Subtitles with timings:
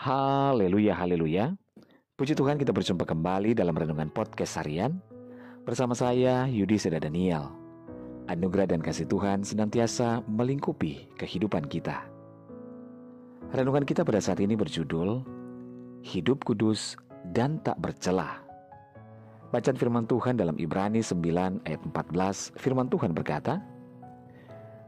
[0.00, 1.52] Haleluya, haleluya.
[2.16, 4.96] Puji Tuhan kita berjumpa kembali dalam Renungan Podcast Harian
[5.68, 7.52] Bersama saya Yudi Seda Daniel.
[8.24, 12.08] Anugerah dan kasih Tuhan senantiasa melingkupi kehidupan kita.
[13.52, 15.20] Renungan kita pada saat ini berjudul
[16.00, 16.96] Hidup Kudus
[17.36, 18.40] dan Tak Bercelah.
[19.52, 23.60] Bacaan firman Tuhan dalam Ibrani 9 ayat 14 Firman Tuhan berkata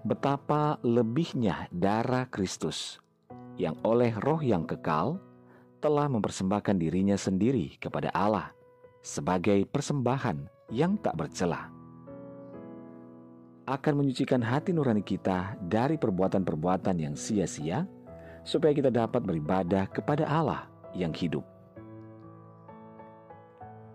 [0.08, 2.96] Betapa lebihnya darah Kristus
[3.60, 5.20] yang oleh roh yang kekal
[5.82, 8.54] telah mempersembahkan dirinya sendiri kepada Allah
[9.02, 11.68] sebagai persembahan yang tak bercela.
[13.66, 17.86] Akan menyucikan hati nurani kita dari perbuatan-perbuatan yang sia-sia,
[18.42, 20.66] supaya kita dapat beribadah kepada Allah
[20.98, 21.46] yang hidup.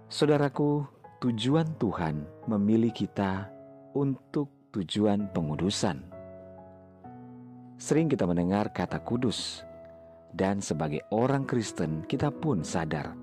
[0.08, 0.88] Saudaraku,
[1.20, 3.52] tujuan Tuhan memilih kita
[3.91, 6.16] untuk tujuan pengudusan
[7.77, 9.62] Sering kita mendengar kata kudus,
[10.34, 13.13] dan sebagai orang Kristen kita pun sadar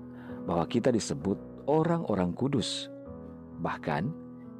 [0.47, 1.35] bahwa kita disebut
[1.67, 2.87] orang-orang kudus.
[3.59, 4.03] Bahkan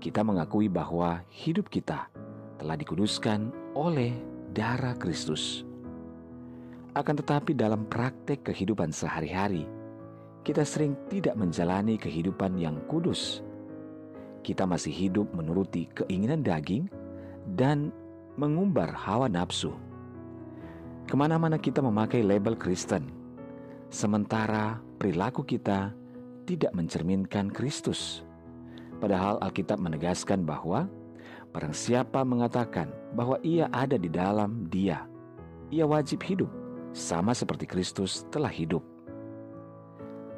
[0.03, 2.11] kita mengakui bahwa hidup kita
[2.59, 4.11] telah dikuduskan oleh
[4.51, 5.63] darah Kristus.
[6.91, 9.63] Akan tetapi dalam praktek kehidupan sehari-hari,
[10.43, 13.43] kita sering tidak menjalani kehidupan yang kudus.
[14.43, 16.91] Kita masih hidup menuruti keinginan daging
[17.55, 17.95] dan
[18.35, 19.71] mengumbar hawa nafsu.
[21.05, 23.07] Ke mana-mana kita memakai label Kristen,
[23.93, 25.93] sementara perilaku kita
[26.45, 28.25] tidak mencerminkan Kristus.
[28.99, 30.87] Padahal Alkitab menegaskan bahwa
[31.51, 35.05] barang siapa mengatakan bahwa ia ada di dalam dia,
[35.69, 36.49] ia wajib hidup
[36.95, 38.81] sama seperti Kristus telah hidup.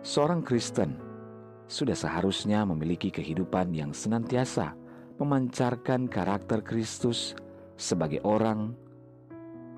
[0.04, 0.98] Seorang Kristen
[1.68, 4.74] sudah seharusnya memiliki kehidupan yang senantiasa
[5.20, 7.36] memancarkan karakter Kristus
[7.78, 8.74] sebagai orang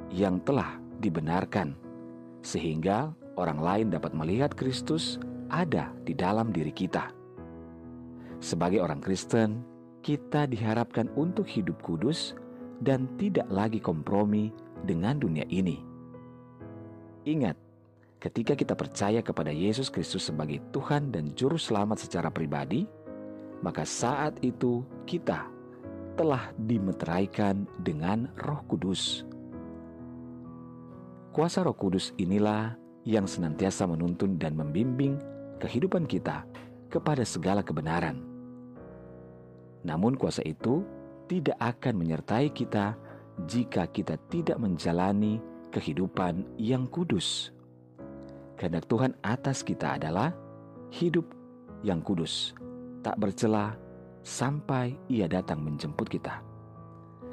[0.09, 1.75] yang telah dibenarkan,
[2.41, 5.19] sehingga orang lain dapat melihat Kristus
[5.51, 7.11] ada di dalam diri kita.
[8.39, 9.61] Sebagai orang Kristen,
[9.99, 12.33] kita diharapkan untuk hidup kudus
[12.79, 14.55] dan tidak lagi kompromi
[14.87, 15.83] dengan dunia ini.
[17.27, 17.59] Ingat,
[18.23, 22.87] ketika kita percaya kepada Yesus Kristus sebagai Tuhan dan Juru Selamat secara pribadi,
[23.59, 25.58] maka saat itu kita
[26.19, 29.23] telah dimeteraikan dengan Roh Kudus.
[31.31, 32.75] Kuasa Roh Kudus inilah
[33.07, 35.15] yang senantiasa menuntun dan membimbing
[35.63, 36.43] kehidupan kita
[36.91, 38.19] kepada segala kebenaran.
[39.87, 40.83] Namun, kuasa itu
[41.31, 42.99] tidak akan menyertai kita
[43.47, 45.39] jika kita tidak menjalani
[45.71, 47.55] kehidupan yang kudus.
[48.59, 50.35] Karena Tuhan atas kita adalah
[50.91, 51.31] hidup
[51.79, 52.51] yang kudus,
[53.07, 53.79] tak bercelah
[54.23, 56.43] sampai Ia datang menjemput kita.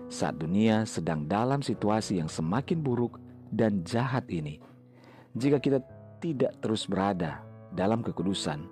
[0.07, 3.19] Saat dunia sedang dalam situasi yang semakin buruk
[3.51, 4.63] dan jahat ini,
[5.35, 5.83] jika kita
[6.23, 7.43] tidak terus berada
[7.75, 8.71] dalam kekudusan,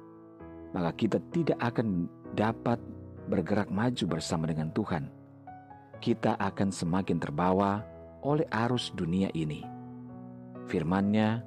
[0.71, 2.07] maka kita tidak akan
[2.39, 2.79] dapat
[3.27, 5.11] bergerak maju bersama dengan Tuhan.
[5.99, 7.83] Kita akan semakin terbawa
[8.23, 9.65] oleh arus dunia ini.
[10.71, 11.45] Firman-Nya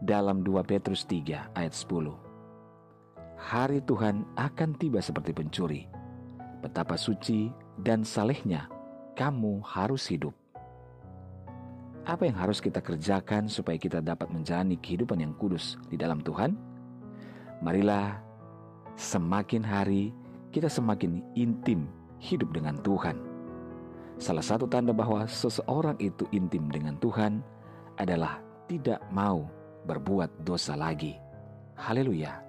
[0.00, 2.12] dalam 2 Petrus 3 ayat 10.
[3.34, 5.93] Hari Tuhan akan tiba seperti pencuri
[6.64, 7.52] betapa suci
[7.84, 8.72] dan salehnya
[9.12, 10.32] kamu harus hidup.
[12.08, 16.56] Apa yang harus kita kerjakan supaya kita dapat menjalani kehidupan yang kudus di dalam Tuhan?
[17.60, 18.16] Marilah
[18.96, 20.12] semakin hari
[20.52, 21.84] kita semakin intim
[22.20, 23.20] hidup dengan Tuhan.
[24.16, 27.44] Salah satu tanda bahwa seseorang itu intim dengan Tuhan
[28.00, 29.48] adalah tidak mau
[29.84, 31.18] berbuat dosa lagi.
[31.76, 32.40] Haleluya.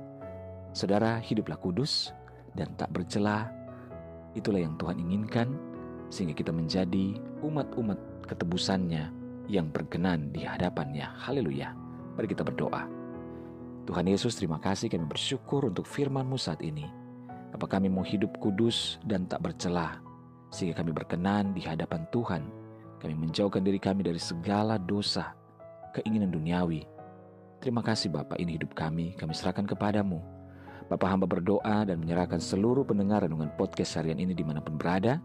[0.75, 2.11] Saudara, hiduplah kudus
[2.53, 3.64] dan tak bercelah
[4.35, 5.47] Itulah yang Tuhan inginkan
[6.11, 7.97] sehingga kita menjadi umat-umat
[8.27, 9.09] ketebusannya
[9.47, 11.07] yang berkenan di hadapannya.
[11.23, 11.71] Haleluya.
[12.19, 12.85] Mari kita berdoa.
[13.85, 16.89] Tuhan Yesus terima kasih kami bersyukur untuk firman-Mu saat ini.
[17.53, 20.01] Apa kami mau hidup kudus dan tak bercelah
[20.49, 22.43] sehingga kami berkenan di hadapan Tuhan.
[22.99, 25.37] Kami menjauhkan diri kami dari segala dosa,
[25.93, 26.87] keinginan duniawi.
[27.61, 30.17] Terima kasih Bapak ini hidup kami, kami serahkan kepadamu.
[30.85, 35.17] Bapak hamba berdoa dan menyerahkan seluruh pendengar renungan podcast harian ini di mana pun berada,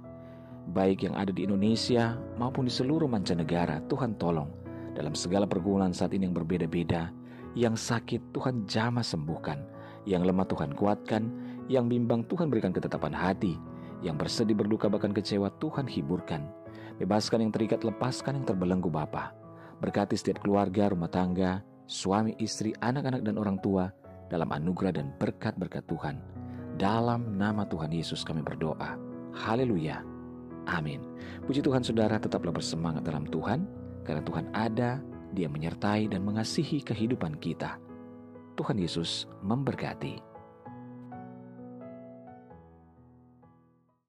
[0.72, 4.48] baik yang ada di Indonesia maupun di seluruh mancanegara, Tuhan tolong.
[4.96, 7.12] Dalam segala pergumulan saat ini yang berbeda-beda,
[7.52, 9.60] yang sakit Tuhan jamah sembuhkan,
[10.08, 11.28] yang lemah Tuhan kuatkan,
[11.68, 13.60] yang bimbang Tuhan berikan ketetapan hati,
[14.00, 16.48] yang bersedih berduka bahkan kecewa Tuhan hiburkan,
[16.96, 19.36] bebaskan yang terikat lepaskan yang terbelenggu Bapa,
[19.84, 23.92] berkati setiap keluarga, rumah tangga, suami, istri, anak-anak dan orang tua,
[24.30, 26.22] dalam anugerah dan berkat-berkat Tuhan.
[26.78, 28.96] Dalam nama Tuhan Yesus kami berdoa.
[29.34, 30.00] Haleluya.
[30.70, 31.02] Amin.
[31.44, 33.66] Puji Tuhan saudara tetaplah bersemangat dalam Tuhan.
[34.06, 37.78] Karena Tuhan ada, Dia menyertai dan mengasihi kehidupan kita.
[38.58, 40.29] Tuhan Yesus memberkati.